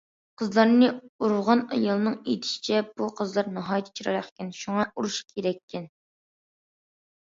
[0.41, 0.87] قىزلارنى
[1.27, 5.91] ئۇرغان ئايالنىڭ ئېيتىشىچە، بۇ قىزلار ناھايىتى چىرايلىق ئىكەن، شۇڭا ئۇرۇش كېرەككەن.